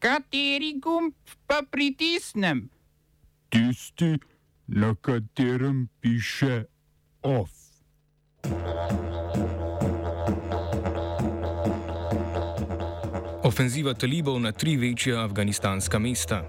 Kateri 0.00 0.80
gumb 0.80 1.12
pa 1.46 1.60
pritisnem? 1.70 2.70
Tisti, 3.52 4.16
na 4.66 4.94
katerem 4.96 5.88
piše 6.00 6.64
OF. 7.22 7.50
Ofenziva 13.44 13.92
talibov 13.94 14.40
na 14.40 14.52
tri 14.52 14.76
večja 14.76 15.20
afganistanska 15.20 15.98
mesta. 15.98 16.48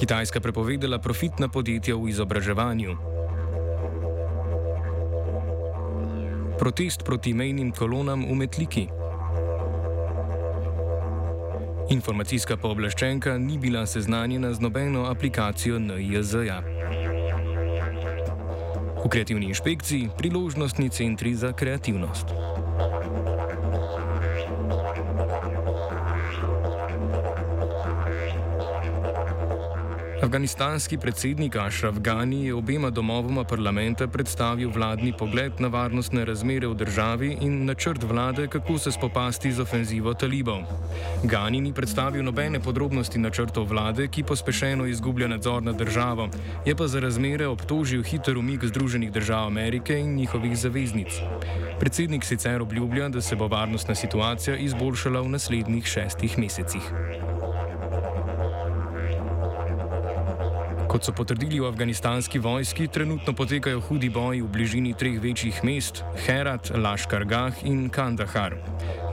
Kitajska 0.00 0.40
prepovedala 0.40 0.98
profitna 0.98 1.48
podjetja 1.48 1.96
v 1.96 2.08
izobraževanju. 2.08 3.07
Protest 6.58 7.04
proti 7.04 7.34
mejnim 7.34 7.70
kolonam 7.72 8.24
v 8.26 8.34
Metliki. 8.34 8.88
Informacijska 11.90 12.56
pooblaščenka 12.58 13.36
ni 13.38 13.58
bila 13.62 13.86
seznanjena 13.86 14.50
z 14.54 14.60
nobeno 14.60 15.04
aplikacijo 15.06 15.78
NIJZ-ja. 15.78 16.58
V 18.98 19.06
kreativni 19.06 19.54
inšpekciji 19.54 20.10
priložnostni 20.18 20.90
centri 20.90 21.34
za 21.34 21.52
kreativnost. 21.52 22.34
Afganistanski 30.28 30.98
predsednik 30.98 31.56
Ashraf 31.56 31.98
Ghani 31.98 32.46
je 32.46 32.54
obema 32.54 32.90
domovoma 32.90 33.44
parlamenta 33.44 34.06
predstavil 34.06 34.70
vladni 34.70 35.12
pogled 35.18 35.52
na 35.58 35.68
varnostne 35.68 36.24
razmere 36.24 36.68
v 36.68 36.74
državi 36.74 37.38
in 37.40 37.64
načrt 37.64 38.02
vlade, 38.02 38.46
kako 38.46 38.78
se 38.78 38.92
spopasti 38.92 39.52
z 39.52 39.60
ofenzivo 39.60 40.12
talibov. 40.14 40.68
Ghani 41.24 41.60
ni 41.60 41.72
predstavil 41.72 42.24
nobene 42.24 42.60
podrobnosti 42.60 43.18
načrtov 43.18 43.72
vlade, 43.72 44.08
ki 44.08 44.22
pospešeno 44.22 44.86
izgublja 44.86 45.28
nadzor 45.28 45.62
nad 45.62 45.80
državo, 45.80 46.28
je 46.66 46.76
pa 46.76 46.86
za 46.86 47.00
razmere 47.00 47.46
obtožil 47.46 48.02
hiter 48.02 48.38
umik 48.38 48.64
Združenih 48.64 49.12
držav 49.12 49.46
Amerike 49.46 49.96
in 49.98 50.14
njihovih 50.14 50.58
zaveznic. 50.58 51.22
Predsednik 51.80 52.24
sicer 52.24 52.62
obljublja, 52.62 53.08
da 53.08 53.20
se 53.20 53.36
bo 53.36 53.48
varnostna 53.48 53.94
situacija 53.94 54.56
izboljšala 54.56 55.20
v 55.20 55.28
naslednjih 55.28 55.86
šestih 55.86 56.38
mesecih. 56.38 56.92
Kot 60.88 61.04
so 61.04 61.12
potrdili 61.12 61.60
v 61.60 61.68
afganistanski 61.68 62.38
vojski, 62.38 62.86
trenutno 62.88 63.32
potekajo 63.36 63.80
hudi 63.80 64.08
boji 64.08 64.40
v 64.40 64.48
bližini 64.48 64.94
treh 64.96 65.20
večjih 65.20 65.60
mest: 65.64 66.00
Herat, 66.24 66.72
Laškar 66.72 67.24
Gah 67.28 67.52
in 67.64 67.90
Kandahar. 67.92 68.56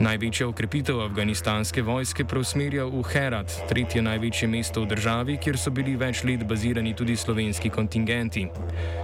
Največja 0.00 0.48
ukrepitev 0.48 1.00
afganistanske 1.04 1.82
vojske 1.82 2.24
preusmerja 2.24 2.86
v 2.88 3.02
Herat, 3.12 3.52
tretje 3.68 4.00
največje 4.02 4.48
mesto 4.48 4.82
v 4.84 4.88
državi, 4.94 5.36
kjer 5.36 5.58
so 5.60 5.70
bili 5.70 5.96
več 6.00 6.24
let 6.24 6.46
bazirani 6.48 6.94
tudi 6.96 7.16
slovenski 7.16 7.68
kontingenti. 7.68 8.48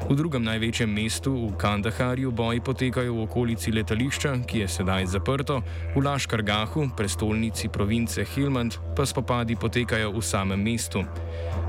V 0.08 0.16
drugem 0.16 0.44
največjem 0.44 0.88
mestu, 0.88 1.32
v 1.32 1.52
Kandaharju, 1.60 2.32
boji 2.32 2.60
potekajo 2.60 3.14
v 3.14 3.28
okolici 3.28 3.72
letališča, 3.72 4.32
ki 4.48 4.64
je 4.64 4.68
sedaj 4.68 5.12
zaprto, 5.12 5.60
v 5.92 6.04
Laškar 6.04 6.40
Gahu, 6.42 6.88
prestolnici 6.96 7.68
province 7.68 8.24
Hilmand, 8.24 8.80
pa 8.96 9.04
spopadi 9.04 9.60
potekajo 9.60 10.12
v 10.16 10.24
samem 10.24 10.60
mestu. 10.60 11.04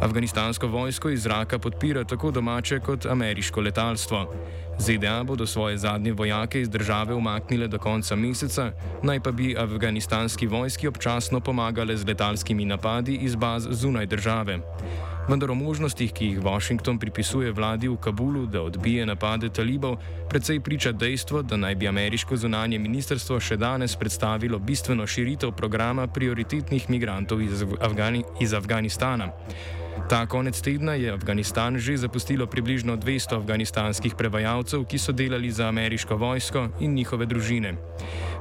Afganistansko 0.04 0.68
vojsko 0.68 0.93
iz 1.14 1.24
zraka 1.24 1.60
podpira 1.60 2.04
tako 2.04 2.32
domače 2.32 2.80
kot 2.80 3.06
ameriško 3.06 3.62
letalstvo. 3.62 4.34
ZDA 4.80 5.24
bodo 5.24 5.48
svoje 5.48 5.78
zadnje 5.78 6.14
vojake 6.14 6.62
iz 6.62 6.70
države 6.70 7.14
umaknile 7.14 7.68
do 7.68 7.80
konca 7.80 8.16
meseca, 8.16 8.72
naj 9.04 9.20
pa 9.20 9.32
bi 9.32 9.56
afganistanski 9.58 10.48
vojski 10.48 10.88
občasno 10.88 11.40
pomagale 11.40 11.98
z 11.98 12.08
letalskimi 12.08 12.66
napadi 12.66 13.16
iz 13.16 13.36
baz 13.36 13.68
zunaj 13.72 14.06
države. 14.06 14.60
Vendar 15.30 15.52
o 15.52 15.56
možnostih, 15.56 16.12
ki 16.14 16.26
jih 16.26 16.40
Washington 16.44 16.98
pripisuje 17.00 17.52
vladi 17.52 17.88
v 17.88 17.96
Kabulu, 17.96 18.46
da 18.46 18.62
odbije 18.62 19.06
napade 19.06 19.50
talibov, 19.50 19.96
predvsej 20.30 20.60
priča 20.60 20.92
dejstvo, 20.92 21.42
da 21.42 21.58
naj 21.58 21.76
bi 21.76 21.88
ameriško 21.88 22.36
zunanje 22.38 22.80
ministrstvo 22.80 23.40
še 23.40 23.58
danes 23.58 23.96
predstavilo 23.96 24.60
bistveno 24.60 25.08
širitev 25.08 25.52
programa 25.52 26.08
prioritetnih 26.08 26.90
migrantov 26.90 27.42
iz, 27.42 27.64
Afgani 27.80 28.24
iz 28.42 28.54
Afganistana. 28.54 29.32
Ta 30.10 30.26
konec 30.26 30.62
tedna 30.62 30.94
je 30.94 31.12
Afganistan 31.12 31.78
že 31.78 31.98
zapustilo 31.98 32.48
približno 32.48 32.98
200 32.98 33.36
afganistanskih 33.36 34.16
prevajalcev, 34.16 34.86
ki 34.86 34.98
so 34.98 35.12
delali 35.12 35.52
za 35.52 35.68
ameriško 35.68 36.16
vojsko 36.16 36.68
in 36.80 36.94
njihove 36.94 37.26
družine. 37.26 37.76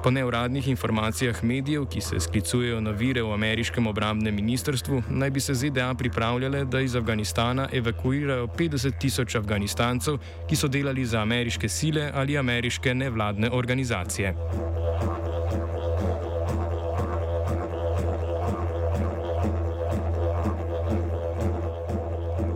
Po 0.02 0.10
neuradnih 0.10 0.68
informacijah 0.68 1.44
medijev, 1.44 1.86
ki 1.86 2.00
se 2.00 2.20
sklicujejo 2.20 2.80
na 2.80 2.90
vire 2.90 3.22
v 3.22 3.32
ameriškem 3.32 3.86
obramnem 3.86 4.34
ministrstvu, 4.34 5.02
naj 5.08 5.30
bi 5.30 5.40
se 5.40 5.54
ZDA 5.54 5.94
pripravljale, 5.94 6.64
da 6.64 6.80
iz 6.80 6.96
Afganistana 6.96 7.68
evakuirajo 7.72 8.46
50 8.46 8.98
tisoč 8.98 9.34
Afganistancev, 9.34 10.18
ki 10.48 10.56
so 10.56 10.68
delali 10.68 11.06
za 11.06 11.22
ameriške 11.22 11.68
sile 11.68 12.10
ali 12.14 12.38
ameriške 12.38 12.94
nevladne 12.94 13.50
organizacije. 13.50 14.34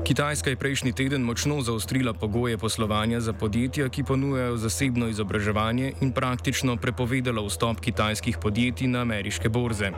Kitajska 0.06 0.50
je 0.50 0.56
prejšnji 0.56 0.92
teden 0.92 1.22
močno 1.26 1.58
zaostrila 1.66 2.12
pogoje 2.14 2.58
poslovanja 2.58 3.20
za 3.20 3.32
podjetja, 3.32 3.88
ki 3.88 4.04
ponujajo 4.06 4.56
zasebno 4.56 5.08
izobraževanje 5.10 5.92
in 6.00 6.12
praktično 6.12 6.76
prepovedala 6.76 7.42
vstop 7.42 7.80
kitajskih 7.82 8.38
podjetij 8.42 8.86
na 8.86 9.00
ameriške 9.02 9.48
borze. 9.48 9.90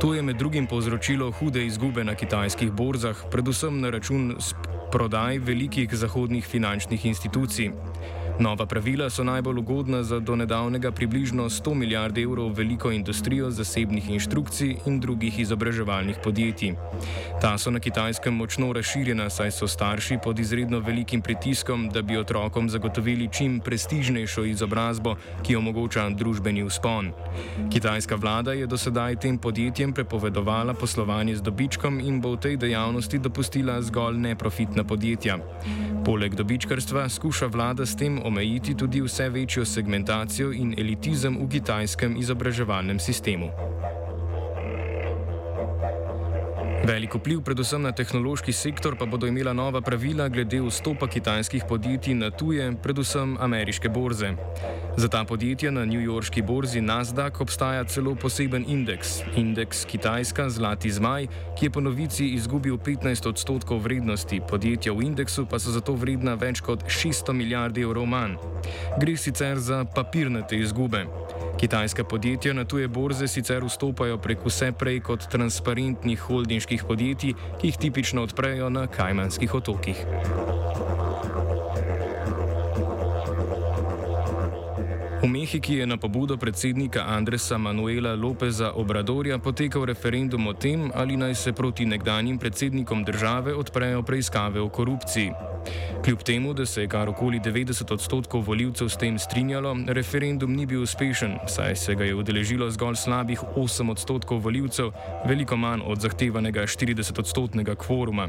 To 0.00 0.12
je 0.14 0.22
med 0.22 0.36
drugim 0.36 0.66
povzročilo 0.66 1.30
hude 1.30 1.64
izgube 1.66 2.04
na 2.04 2.14
kitajskih 2.14 2.72
borzah, 2.72 3.16
predvsem 3.30 3.80
na 3.80 3.90
račun 3.90 4.36
prodaj 4.92 5.38
velikih 5.38 5.94
zahodnih 5.96 6.44
finančnih 6.46 7.06
institucij. 7.06 7.72
Nova 8.38 8.66
pravila 8.66 9.10
so 9.10 9.24
najbolj 9.24 9.58
ugodna 9.58 10.02
za 10.02 10.20
do 10.20 10.36
nedavnega 10.36 10.92
približno 10.92 11.44
100 11.50 11.74
milijard 11.74 12.18
evrov 12.18 12.52
veliko 12.52 12.90
industrijo 12.90 13.50
zasebnih 13.50 14.10
inštrukcij 14.10 14.76
in 14.86 15.00
drugih 15.00 15.38
izobraževalnih 15.38 16.16
podjetij. 16.24 16.74
Ta 17.40 17.58
so 17.58 17.70
na 17.70 17.80
kitajskem 17.80 18.34
močno 18.34 18.72
razširjena, 18.72 19.30
saj 19.30 19.50
so 19.50 19.66
starši 19.68 20.18
pod 20.24 20.38
izredno 20.38 20.78
velikim 20.78 21.22
pritiskom, 21.22 21.88
da 21.88 22.02
bi 22.02 22.16
otrokom 22.16 22.70
zagotovili 22.70 23.28
čim 23.32 23.60
prestižnejšo 23.60 24.44
izobrazbo, 24.44 25.16
ki 25.42 25.56
omogoča 25.56 26.08
družbeni 26.10 26.62
vzpon. 26.62 27.10
Kitajska 27.72 28.16
vlada 28.16 28.52
je 28.52 28.66
do 28.66 28.78
sedaj 28.78 29.16
tem 29.16 29.38
podjetjem 29.38 29.92
prepovedovala 29.92 30.74
poslovanje 30.74 31.36
z 31.36 31.42
dobičkom 31.42 32.00
in 32.00 32.20
bo 32.20 32.36
v 32.36 32.40
tej 32.40 32.56
dejavnosti 32.56 33.18
dopustila 33.18 33.82
zgolj 33.82 34.18
neprofitna 34.18 34.84
podjetja. 34.84 35.38
Poleg 36.04 36.34
dobičkarstva 36.34 37.08
skuša 37.08 37.46
vlada 37.46 37.86
s 37.86 37.96
tem 37.96 38.20
omejiti 38.28 38.74
tudi 38.74 39.00
vse 39.00 39.28
večjo 39.32 39.64
segmentacijo 39.64 40.52
in 40.52 40.74
elitizem 40.78 41.38
v 41.40 41.48
kitajskem 41.48 42.16
izobraževalnem 42.16 43.00
sistemu. 43.00 43.50
Velik 46.88 47.14
vpliv 47.14 47.42
predvsem 47.44 47.82
na 47.84 47.90
tehnološki 47.92 48.52
sektor 48.56 48.94
pa 48.96 49.04
bodo 49.04 49.28
imela 49.28 49.52
nova 49.52 49.82
pravila 49.84 50.28
glede 50.32 50.56
vstopa 50.64 51.04
kitajskih 51.06 51.66
podjetij 51.68 52.14
na 52.16 52.30
tuje, 52.30 52.70
predvsem 52.82 53.36
ameriške 53.40 53.88
borze. 53.92 54.30
Za 54.96 55.08
ta 55.08 55.20
podjetja 55.24 55.70
na 55.70 55.84
newyorški 55.84 56.42
borzi 56.42 56.80
Nasdaq 56.80 57.42
obstaja 57.44 57.84
celo 57.84 58.14
poseben 58.14 58.64
indeks, 58.68 59.20
indeks 59.36 59.84
Kitajska 59.84 60.48
Zlati 60.50 60.90
Zmaj, 60.90 61.28
ki 61.58 61.66
je 61.66 61.70
po 61.70 61.80
novici 61.80 62.30
izgubil 62.34 62.78
15 62.78 63.28
odstotkov 63.28 63.84
vrednosti, 63.84 64.40
podjetja 64.48 64.92
v 64.92 65.10
indeksu 65.12 65.44
pa 65.46 65.60
so 65.60 65.76
zato 65.76 65.92
vredna 65.92 66.34
več 66.40 66.64
kot 66.64 66.88
600 66.88 67.36
milijard 67.36 67.78
evrov 67.78 68.08
manj. 68.08 68.40
Gre 68.96 69.16
sicer 69.16 69.60
za 69.60 69.84
papirnate 69.84 70.56
izgube. 70.56 71.04
Kitajska 71.58 72.04
podjetja 72.04 72.52
na 72.54 72.64
tuje 72.64 72.88
borze 72.88 73.28
sicer 73.28 73.64
vstopajo 73.64 74.18
prek 74.18 74.44
vse 74.46 74.72
prej 74.72 75.00
kot 75.00 75.24
transparentnih 75.30 76.20
holdinških 76.20 76.77
podjetij, 76.86 77.34
ki 77.60 77.66
jih 77.66 77.76
tipično 77.76 78.22
odprejo 78.22 78.70
na 78.70 78.86
Kajmanskih 78.86 79.54
otokih. 79.54 80.06
V 85.18 85.26
Mehiki 85.26 85.74
je 85.74 85.86
na 85.86 85.96
pobudo 85.96 86.36
predsednika 86.36 87.02
Andresa 87.02 87.58
Manuela 87.58 88.14
Lopeza 88.14 88.70
Obradorja 88.70 89.38
potekal 89.38 89.84
referendum 89.84 90.46
o 90.46 90.54
tem, 90.54 90.90
ali 90.94 91.16
naj 91.16 91.34
se 91.34 91.52
proti 91.52 91.86
nekdanjim 91.86 92.38
predsednikom 92.38 93.04
države 93.04 93.54
odprejo 93.54 94.02
preiskave 94.02 94.60
o 94.60 94.68
korupciji. 94.68 95.32
Kljub 96.08 96.22
temu, 96.22 96.54
da 96.54 96.66
se 96.66 96.80
je 96.80 96.88
kar 96.88 97.08
okoli 97.08 97.40
90 97.40 97.92
odstotkov 97.92 98.40
voljivcev 98.46 98.88
s 98.88 98.96
tem 98.96 99.18
strinjalo, 99.18 99.76
referendum 99.88 100.54
ni 100.56 100.64
bil 100.66 100.82
uspešen, 100.82 101.34
saj 101.46 101.76
se 101.76 101.94
ga 101.94 102.04
je 102.04 102.14
udeležilo 102.14 102.70
zgolj 102.70 102.96
slabih 102.96 103.42
8 103.56 103.90
odstotkov 103.90 104.40
voljivcev, 104.40 104.88
veliko 105.26 105.56
manj 105.56 105.82
od 105.84 106.00
zahtevanega 106.00 106.62
40 106.62 107.18
odstotnega 107.20 107.74
kvoruma. 107.74 108.28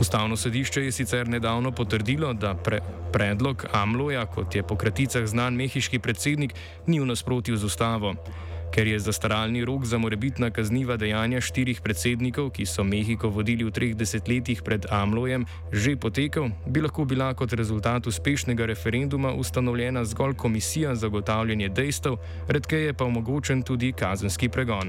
Ustavno 0.00 0.36
sodišče 0.36 0.84
je 0.84 0.92
sicer 0.92 1.28
nedavno 1.28 1.72
potrdilo, 1.72 2.32
da 2.32 2.54
pre, 2.54 2.78
predlog 3.12 3.66
Amloja, 3.72 4.26
kot 4.26 4.54
je 4.54 4.62
po 4.62 4.76
kraticah 4.76 5.26
znan 5.26 5.54
mehiški 5.54 5.98
predsednik, 5.98 6.54
ni 6.86 7.00
v 7.00 7.06
nasprotju 7.06 7.56
z 7.56 7.64
ustavo. 7.64 8.14
Ker 8.72 8.88
je 8.88 8.98
zastaralni 8.98 9.64
rok 9.64 9.84
za 9.84 9.98
morebitna 9.98 10.48
kazniva 10.50 10.96
dejanja 10.96 11.40
štirih 11.44 11.80
predsednikov, 11.84 12.50
ki 12.56 12.64
so 12.64 12.80
Mehiko 12.80 13.28
vodili 13.28 13.68
v 13.68 13.70
treh 13.70 13.92
desetletjih 13.92 14.64
pred 14.64 14.88
Amlojem, 14.88 15.44
že 15.68 15.92
potekel, 16.00 16.48
bi 16.64 16.80
lahko 16.80 17.04
bila 17.04 17.34
kot 17.36 17.52
rezultat 17.52 18.08
uspešnega 18.08 18.64
referenduma 18.66 19.36
ustanovljena 19.36 20.04
zgolj 20.08 20.34
komisija 20.40 20.94
za 20.96 21.12
zagotavljanje 21.12 21.68
dejstev, 21.68 22.16
redkeje 22.48 22.96
pa 22.96 23.04
omogočen 23.04 23.62
tudi 23.62 23.92
kazenski 23.92 24.48
pregon. 24.48 24.88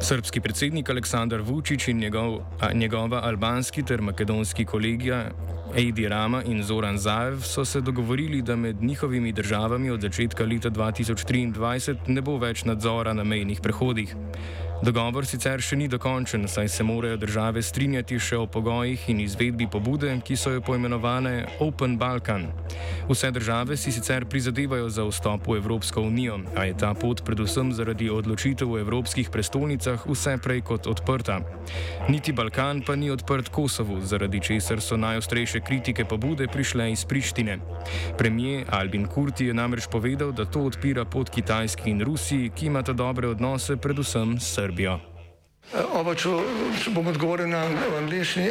Srpski 0.00 0.40
predsednik 0.40 0.90
Aleksandar 0.90 1.40
Vučić 1.42 1.88
in 1.88 1.98
njegov, 1.98 2.38
a, 2.60 2.72
njegova 2.72 3.20
albanski 3.24 3.82
ter 3.82 4.00
makedonski 4.00 4.64
kolegija 4.64 5.30
Eidi 5.74 6.08
Rama 6.08 6.42
in 6.44 6.62
Zoran 6.62 6.96
Zaev 6.98 7.42
so 7.42 7.64
se 7.64 7.80
dogovorili, 7.80 8.42
da 8.42 8.56
med 8.56 8.82
njihovimi 8.82 9.32
državami 9.32 9.90
od 9.90 10.00
začetka 10.00 10.44
leta 10.44 10.70
2023 10.70 11.96
ne 12.06 12.20
bo 12.22 12.38
več 12.38 12.64
nadzora 12.64 13.12
na 13.12 13.24
mejnih 13.24 13.60
prehodih. 13.60 14.14
Dogovor 14.78 15.26
sicer 15.26 15.58
še 15.58 15.74
ni 15.74 15.88
dokončen, 15.90 16.44
saj 16.46 16.68
se 16.70 16.84
morajo 16.86 17.16
države 17.18 17.62
strinjati 17.66 18.14
še 18.22 18.36
o 18.38 18.44
pogojih 18.46 19.08
in 19.10 19.18
izvedbi 19.24 19.66
pobude, 19.66 20.12
ki 20.22 20.36
so 20.38 20.52
jo 20.54 20.60
poimenovane 20.62 21.48
Open 21.58 21.96
Balkan. 21.98 22.46
Vse 23.08 23.32
države 23.34 23.76
si 23.76 23.90
sicer 23.90 24.28
prizadevajo 24.30 24.86
za 24.86 25.02
vstop 25.08 25.48
v 25.50 25.56
Evropsko 25.58 26.04
unijo, 26.06 26.38
a 26.54 26.68
je 26.68 26.76
ta 26.78 26.92
pot 26.94 27.24
predvsem 27.26 27.72
zaradi 27.74 28.06
odločitev 28.06 28.70
v 28.70 28.84
evropskih 28.84 29.32
prestolnicah 29.34 30.04
vse 30.06 30.36
prej 30.38 30.62
kot 30.70 30.86
odprta. 30.86 31.40
Niti 32.06 32.30
Balkan 32.32 32.84
pa 32.86 32.94
ni 32.94 33.10
odprt 33.10 33.50
Kosovu, 33.50 33.98
zaradi 34.06 34.38
česar 34.38 34.78
so 34.78 34.94
najostrejše 34.94 35.60
kritike 35.66 36.06
pobude 36.06 36.46
prišle 36.46 36.92
iz 36.94 37.02
Prištine. 37.02 37.58
Premijer 38.14 38.70
Albin 38.70 39.10
Kurti 39.10 39.50
je 39.50 39.58
namreč 39.58 39.90
povedal, 39.90 40.30
da 40.30 40.46
to 40.46 40.62
odpira 40.70 41.02
pot 41.04 41.34
Kitajski 41.34 41.90
in 41.90 42.06
Rusiji, 42.06 42.54
ki 42.54 42.70
imata 42.70 42.94
dobre 42.94 43.26
odnose 43.26 43.74
predvsem 43.76 44.38
s 44.38 44.54
Srbijo. 44.54 44.67
Srbijo. 44.68 44.98
Oba, 45.96 46.12
če, 46.12 46.28
če 46.82 46.92
bom 46.92 47.06
odgovoril 47.08 47.48
na 47.48 47.62
angliški. 48.02 48.50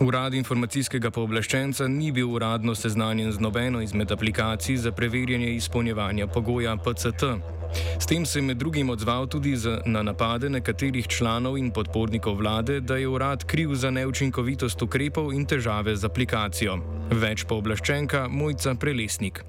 Urad 0.00 0.32
informacijskega 0.32 1.10
pooblaščenca 1.12 1.84
ni 1.92 2.08
bil 2.16 2.30
uradno 2.32 2.72
seznanjen 2.74 3.32
z 3.36 3.42
nobeno 3.44 3.82
izmed 3.84 4.12
aplikacij 4.12 4.78
za 4.80 4.92
preverjanje 4.96 5.50
izpolnjevanja 5.58 6.26
pogoja 6.26 6.72
PCT. 6.76 7.34
S 8.00 8.08
tem 8.08 8.24
se 8.26 8.38
je 8.38 8.42
med 8.42 8.56
drugim 8.56 8.90
odzval 8.90 9.28
tudi 9.28 9.54
na 9.84 10.02
napade 10.02 10.48
nekaterih 10.48 11.06
članov 11.06 11.58
in 11.58 11.70
podpornikov 11.70 12.40
vlade, 12.40 12.80
da 12.80 12.96
je 12.96 13.08
urad 13.08 13.44
kriv 13.44 13.74
za 13.74 13.90
neučinkovitost 13.90 14.82
ukrepov 14.82 15.32
in 15.36 15.44
težave 15.46 15.96
z 15.96 16.08
aplikacijo. 16.08 16.80
Več 17.10 17.44
pooblaščenka 17.44 18.28
Mojca 18.28 18.74
Prelesnik. 18.74 19.44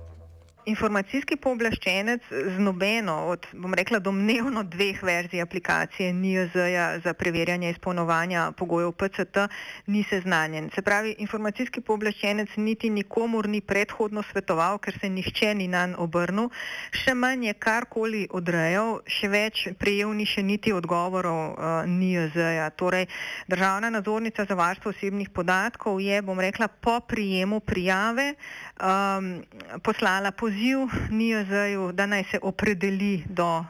Informacijski 0.65 1.35
pooblaščenec 1.41 2.27
z 2.29 2.59
nobeno 2.61 3.15
od, 3.31 3.47
bom 3.57 3.73
rekla, 3.73 3.99
domnevno 3.99 4.61
dveh 4.63 4.99
verzij 5.03 5.41
aplikacije 5.41 6.13
NIOZ-ja 6.13 6.99
za 7.03 7.13
preverjanje 7.13 7.71
izpolnovanja 7.71 8.51
pogojev 8.57 8.91
PCT 8.91 9.47
ni 9.87 10.03
seznanjen. 10.09 10.69
Se 10.75 10.81
pravi, 10.81 11.15
informacijski 11.17 11.81
pooblaščenec 11.81 12.53
niti 12.57 12.89
nikomur 12.89 13.49
ni 13.49 13.61
predhodno 13.61 14.21
svetoval, 14.31 14.77
ker 14.77 14.99
se 15.01 15.09
nihče 15.09 15.55
ni 15.55 15.67
nanj 15.67 15.95
obrnil, 15.97 16.51
še 16.93 17.15
manj 17.17 17.47
je 17.47 17.53
karkoli 17.57 18.27
odrejal, 18.29 18.99
še 19.07 19.31
več 19.33 19.65
prejel 19.81 20.13
ni 20.13 20.29
še 20.29 20.45
niti 20.45 20.73
odgovorov 20.73 21.41
uh, 21.41 21.81
NIOZ-ja. 21.89 22.69
Torej, 22.77 23.07
državna 23.49 23.89
nadzornica 23.89 24.45
za 24.45 24.55
varstvo 24.55 24.93
osebnih 24.93 25.33
podatkov 25.33 25.97
je, 26.01 26.21
bom 26.21 26.39
rekla, 26.39 26.69
po 26.69 26.99
prijemu 27.01 27.59
prijave 27.65 28.35
um, 28.77 29.33
poslala 29.81 30.31
poziv 30.31 30.50
poziv 30.51 30.79
NIOZ-ju, 31.09 31.91
da 31.91 32.05
naj 32.05 32.23
se 32.23 32.39
opredeli 32.41 33.23
do 33.29 33.59
uh, 33.59 33.65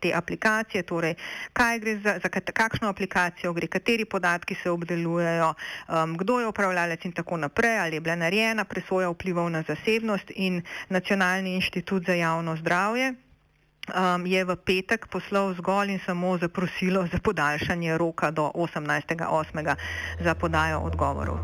te 0.00 0.10
aplikacije, 0.14 0.82
torej 0.82 1.14
kaj 1.52 1.78
gre 1.78 1.98
za, 1.98 2.18
za 2.22 2.28
kakšno 2.28 2.88
aplikacijo 2.88 3.52
gre, 3.52 3.66
kateri 3.66 4.04
podatki 4.04 4.54
se 4.54 4.70
obdelujejo, 4.70 5.54
um, 5.88 6.16
kdo 6.16 6.40
je 6.40 6.46
upravljalec 6.46 7.04
in 7.04 7.12
tako 7.12 7.36
naprej, 7.36 7.78
ali 7.78 7.96
je 7.96 8.00
bila 8.00 8.16
narejena 8.16 8.64
presoja 8.64 9.08
vplivov 9.08 9.50
na 9.50 9.62
zasebnost 9.68 10.32
in 10.34 10.62
Nacionalni 10.88 11.54
inštitut 11.54 12.06
za 12.06 12.14
javno 12.14 12.56
zdravje. 12.56 13.14
Um, 13.86 14.26
je 14.26 14.44
v 14.44 14.56
petek 14.56 15.06
poslal 15.06 15.54
zgolj 15.54 15.90
in 15.90 16.00
samo 16.06 16.38
zaprosilo 16.38 17.06
za 17.06 17.18
podaljšanje 17.22 17.98
roka 17.98 18.30
do 18.30 18.50
18.8. 18.54 19.74
za 20.20 20.34
podajo 20.34 20.80
odgovorov. 20.80 21.38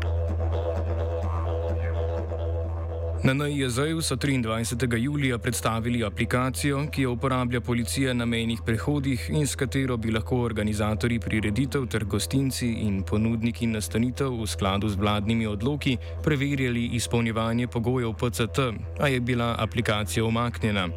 Na 3.23 3.33
NIJZ-ju 3.33 4.01
so 4.01 4.15
23. 4.15 4.97
julija 4.97 5.37
predstavili 5.37 6.03
aplikacijo, 6.03 6.87
ki 6.91 7.01
jo 7.01 7.11
uporablja 7.11 7.61
policija 7.61 8.13
na 8.13 8.25
mejnih 8.25 8.59
prehodih 8.65 9.29
in 9.29 9.47
s 9.47 9.55
katero 9.55 9.97
bi 9.97 10.11
lahko 10.11 10.41
organizatori 10.41 11.19
prireditev 11.19 11.85
ter 11.87 12.03
gostinci 12.05 12.67
in 12.67 13.03
ponudniki 13.03 13.67
nastanitev 13.67 14.41
v 14.41 14.47
skladu 14.47 14.89
z 14.89 14.99
vladnimi 14.99 15.47
odloki 15.47 15.97
preverjali 16.23 16.85
izpolnjevanje 16.85 17.67
pogojev 17.67 18.13
PCT, 18.13 18.59
a 18.99 19.07
je 19.07 19.19
bila 19.19 19.55
aplikacija 19.59 20.25
omaknjena. 20.25 20.89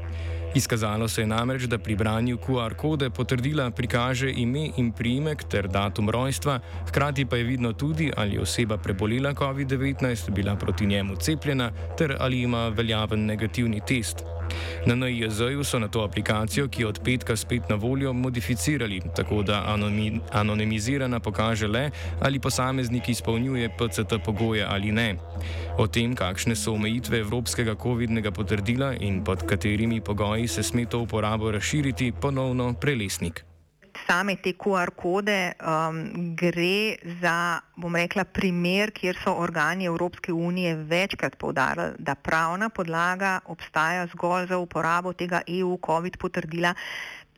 Izkazalo 0.57 1.09
se 1.09 1.21
je 1.21 1.27
namreč, 1.27 1.63
da 1.63 1.79
pri 1.79 1.95
branju 1.97 2.39
QR 2.47 2.75
kode 2.75 3.11
potrdila 3.11 3.71
prikaže 3.71 4.31
ime 4.37 4.71
in 4.77 4.93
priimek 4.93 5.45
ter 5.53 5.69
datum 5.69 6.09
rojstva, 6.11 6.61
hkrati 6.89 7.27
pa 7.27 7.37
je 7.37 7.45
vidno 7.45 7.73
tudi, 7.73 8.11
ali 8.17 8.35
je 8.35 8.41
oseba 8.41 8.79
prebolela 8.79 9.35
COVID-19, 9.35 10.31
bila 10.31 10.57
proti 10.57 10.87
njemu 10.87 11.17
cepljena 11.17 11.71
ter 11.99 12.17
ali 12.21 12.41
ima 12.41 12.69
veljaven 12.69 13.27
negativni 13.27 13.81
test. 13.89 14.25
Na 14.87 14.95
NIJZ-ju 14.95 15.65
so 15.65 15.79
na 15.79 15.89
to 15.89 16.05
aplikacijo, 16.05 16.69
ki 16.69 16.83
je 16.83 16.87
od 16.87 17.01
petka 17.05 17.37
spet 17.37 17.69
na 17.69 17.77
voljo, 17.77 18.13
modificirali, 18.13 19.01
tako 19.17 19.43
da 19.43 19.65
anomi, 19.67 20.21
anonimizirana 20.33 21.21
pokaže 21.21 21.69
le, 21.69 21.91
ali 22.21 22.39
posameznik 22.39 23.09
izpolnjuje 23.09 23.69
PCT 23.79 24.23
pogoje 24.25 24.67
ali 24.69 24.93
ne. 24.93 25.17
O 25.79 25.87
tem, 25.87 26.15
kakšne 26.15 26.57
so 26.57 26.73
omejitve 26.73 27.19
evropskega 27.19 27.75
COVID-nega 27.75 28.31
potrdila 28.31 28.95
in 29.01 29.25
pod 29.25 29.43
katerimi 29.47 30.01
pogoji 30.01 30.49
se 30.49 30.63
sme 30.63 30.87
to 30.87 31.01
uporabo 31.01 31.51
razširiti, 31.51 32.13
ponovno 32.21 32.73
prelesnik 32.81 33.45
same 34.07 34.37
te 34.43 34.53
QR 34.53 34.91
kode 34.97 35.53
um, 35.61 35.99
gre 36.37 36.97
za, 37.21 37.61
bom 37.77 37.97
rekla, 37.97 38.25
primer, 38.25 38.93
kjer 38.95 39.19
so 39.23 39.35
organi 39.43 39.87
Evropske 39.87 40.33
unije 40.33 40.75
večkrat 40.77 41.37
povdarjali, 41.39 41.97
da 41.99 42.15
pravna 42.15 42.69
podlaga 42.69 43.41
obstaja 43.47 44.07
zgolj 44.15 44.47
za 44.47 44.59
uporabo 44.59 45.13
tega 45.13 45.43
EU 45.47 45.79
COVID 45.87 46.19
potrdila 46.19 46.75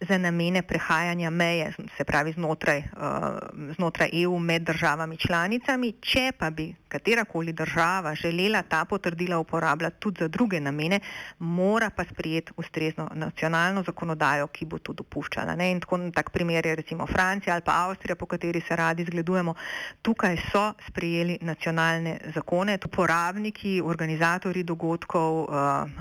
za 0.01 0.19
namene 0.19 0.63
prehajanja 0.63 1.31
meje, 1.31 1.73
se 1.97 2.05
pravi 2.05 2.33
znotraj, 2.33 2.79
uh, 2.79 3.75
znotraj 3.77 4.11
EU 4.13 4.39
med 4.39 4.63
državami 4.63 5.17
članicami. 5.17 5.93
Če 6.01 6.33
pa 6.39 6.51
bi 6.51 6.75
katerakoli 6.89 7.53
država 7.53 8.15
želela 8.15 8.63
ta 8.63 8.85
potrdila 8.85 9.39
uporabljati 9.39 10.01
tudi 10.01 10.19
za 10.21 10.29
druge 10.29 10.61
namene, 10.61 11.01
mora 11.39 11.91
pa 11.91 12.05
sprijeti 12.05 12.53
ustrezno 12.57 13.11
nacionalno 13.15 13.83
zakonodajo, 13.83 14.47
ki 14.47 14.65
bo 14.65 14.79
to 14.79 14.93
dopuščala. 14.93 15.57
Tako 15.81 15.99
tak 16.15 16.31
primer 16.31 16.67
je 16.67 16.77
recimo 16.77 17.07
Francija 17.07 17.55
ali 17.55 17.63
pa 17.63 17.73
Avstrija, 17.77 18.17
po 18.17 18.27
kateri 18.27 18.61
se 18.61 18.77
radi 18.77 19.05
zgledujemo. 19.05 19.55
Tukaj 20.03 20.37
so 20.53 20.73
sprijeli 20.89 21.39
nacionalne 21.41 22.19
zakone, 22.35 22.79
uporabniki, 22.85 23.81
organizatori 23.85 24.63
dogodkov 24.63 25.43
uh, 25.43 25.49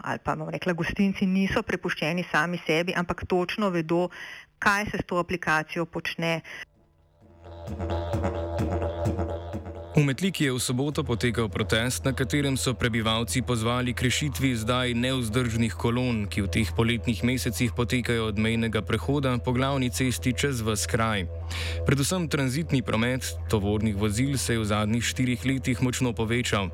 ali 0.03 0.19
pa, 0.23 0.35
bom 0.35 0.49
rekla, 0.49 0.73
gostinci 0.73 1.25
niso 1.25 1.61
prepuščeni 1.63 2.25
sami 2.31 2.59
sebi, 2.65 2.93
ampak 2.95 3.25
točno 3.27 3.69
vedo, 3.69 3.86
kaj 4.59 4.91
se 4.91 4.97
s 5.01 5.05
to 5.07 5.17
aplikacijo 5.21 5.85
počne. 5.85 6.41
V 9.97 10.05
Metliki 10.05 10.45
je 10.45 10.53
v 10.53 10.61
soboto 10.61 11.01
potekal 11.01 11.49
protest, 11.49 12.05
na 12.05 12.13
katerem 12.13 12.53
so 12.53 12.77
prebivalci 12.77 13.41
pozvali 13.41 13.97
k 13.97 14.05
rešitvi 14.05 14.53
zdaj 14.53 14.93
neuzdržnih 14.93 15.73
kolon, 15.73 16.29
ki 16.29 16.45
v 16.45 16.51
teh 16.53 16.69
poletnih 16.69 17.25
mesecih 17.25 17.73
potekajo 17.73 18.29
od 18.29 18.37
mejnega 18.37 18.85
prehoda 18.85 19.41
po 19.41 19.57
glavni 19.57 19.89
cesti 19.89 20.37
čez 20.37 20.61
vse 20.61 20.85
kraj. 20.85 21.25
Predvsem 21.89 22.29
tranzitni 22.29 22.85
promet 22.85 23.25
tovornih 23.49 23.97
vozil 23.97 24.37
se 24.37 24.53
je 24.53 24.61
v 24.61 24.69
zadnjih 24.69 25.01
štirih 25.01 25.41
letih 25.41 25.81
močno 25.81 26.13
povečal. 26.13 26.69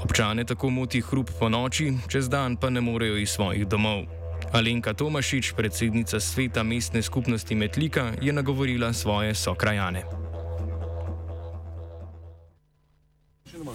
Občane 0.00 0.48
tako 0.48 0.72
moti 0.72 1.04
hrup 1.04 1.28
po 1.28 1.52
noči, 1.52 1.92
čez 2.08 2.32
dan 2.32 2.56
pa 2.56 2.72
ne 2.72 2.80
morejo 2.80 3.20
iz 3.20 3.36
svojih 3.36 3.68
domov. 3.68 4.21
Alenka 4.52 4.92
Tomašič, 4.92 5.56
predsednica 5.56 6.20
sveta 6.20 6.60
mestne 6.62 7.00
skupnosti 7.02 7.54
Metlika, 7.54 8.12
je 8.20 8.32
nagovorila 8.32 8.92
svoje 8.92 9.34
sokrajane. 9.34 10.04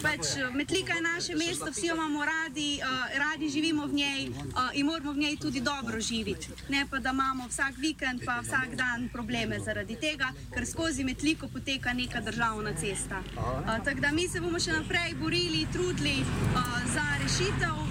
Pač, 0.01 0.37
eh, 0.37 0.53
Metlika 0.53 0.93
je 0.93 1.01
naše 1.01 1.33
mesto, 1.35 1.71
vsi 1.71 1.87
jo 1.87 1.95
imamo 1.95 2.25
radi, 2.25 2.77
uh, 2.77 3.09
radi 3.17 3.49
živimo 3.49 3.85
v 3.87 3.93
njej 3.93 4.29
uh, 4.29 4.69
in 4.73 4.85
moramo 4.85 5.13
v 5.13 5.17
njej 5.17 5.37
tudi 5.37 5.61
dobro 5.61 6.01
živeti. 6.01 6.47
Ne 6.69 6.85
pa 6.89 6.99
da 6.99 7.09
imamo 7.09 7.47
vsak 7.47 7.77
vikend, 7.77 8.21
pa 8.25 8.41
vsak 8.41 8.75
dan 8.75 9.09
probleme 9.09 9.59
zaradi 9.59 9.95
tega, 9.95 10.29
ker 10.53 10.65
skozi 10.65 11.03
Metliko 11.03 11.47
poteka 11.47 11.93
neka 11.93 12.21
državna 12.21 12.73
cesta. 12.73 13.23
Uh, 13.33 13.81
Tako 13.85 13.99
da 13.99 14.11
mi 14.11 14.27
se 14.29 14.41
bomo 14.41 14.59
še 14.59 14.71
naprej 14.71 15.15
borili, 15.17 15.65
trudili 15.73 16.21
uh, 16.21 16.61
za 16.93 17.05
rešitev. 17.23 17.86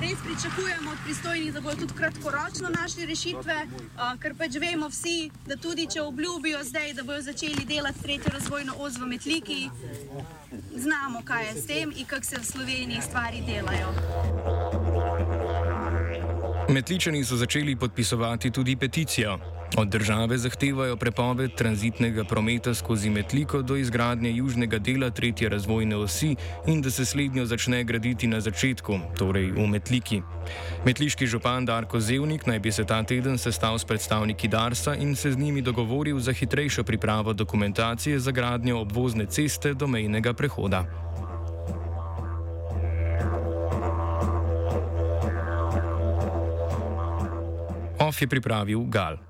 Res 0.00 0.18
pričakujemo 0.24 0.90
od 0.90 0.98
pristojnih, 1.04 1.52
da 1.52 1.60
bodo 1.60 1.76
tudi 1.76 1.94
kratkoročno 1.96 2.68
našli 2.68 3.06
rešitve, 3.06 3.56
ker 4.20 4.34
pač 4.38 4.58
vemo 4.60 4.88
vsi, 4.88 5.30
da 5.46 5.56
tudi 5.56 5.86
če 5.92 6.02
obljubijo 6.02 6.60
zdaj, 6.64 6.92
da 6.92 7.02
bodo 7.02 7.22
začeli 7.22 7.64
delati 7.64 8.02
tretjo 8.02 8.32
razvojno 8.34 8.74
os 8.78 8.98
v 8.98 9.06
Metliki, 9.06 9.70
znamo, 10.76 11.22
kaj 11.24 11.46
je 11.48 11.54
s 11.62 11.66
tem 11.66 11.92
in 11.96 12.06
kako 12.06 12.24
se 12.24 12.38
v 12.38 12.44
Sloveniji 12.44 13.02
stvari 13.02 13.42
delajo. 13.46 13.92
Metličani 16.68 17.24
so 17.24 17.36
začeli 17.36 17.76
podpisovati 17.76 18.50
tudi 18.50 18.76
peticijo. 18.76 19.55
Od 19.74 19.88
države 19.88 20.38
zahtevajo 20.38 20.96
prepoved 20.96 21.54
tranzitnega 21.54 22.24
prometa 22.24 22.74
skozi 22.74 23.10
Metliko 23.10 23.62
do 23.62 23.76
izgradnje 23.76 24.30
južnega 24.32 24.78
dela 24.78 25.10
tretje 25.10 25.48
razvojne 25.48 25.96
osi 25.96 26.36
in 26.66 26.82
da 26.82 26.90
se 26.90 27.04
slednjo 27.04 27.46
začne 27.46 27.84
graditi 27.84 28.26
na 28.26 28.40
začetku, 28.40 28.98
torej 29.18 29.50
v 29.52 29.66
Metliki. 29.66 30.22
Metliški 30.84 31.26
župan 31.26 31.66
Darko 31.66 32.00
Zevnik 32.00 32.46
naj 32.46 32.58
bi 32.58 32.72
se 32.72 32.84
ta 32.84 33.02
teden 33.02 33.38
sestal 33.38 33.78
s 33.78 33.84
predstavniki 33.84 34.48
Darsa 34.48 34.94
in 34.94 35.16
se 35.16 35.32
z 35.32 35.38
njimi 35.38 35.62
dogovoril 35.62 36.18
za 36.18 36.32
hitrejšo 36.32 36.84
pripravo 36.84 37.32
dokumentacije 37.32 38.18
za 38.18 38.30
gradnjo 38.30 38.78
obvozne 38.78 39.26
ceste 39.26 39.74
do 39.74 39.86
mejnega 39.86 40.32
prehoda. 40.32 40.84
OF 47.98 48.22
je 48.22 48.28
pripravil 48.28 48.84
Gal. 48.84 49.25